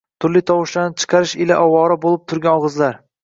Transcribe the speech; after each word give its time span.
Turli 0.23 0.39
tovushlarni 0.51 0.97
chiqarish 1.03 1.35
ila 1.45 1.59
ovora 1.67 1.97
bo‘lib 2.07 2.23
turgan 2.33 2.57
og‘izlar 2.63 2.99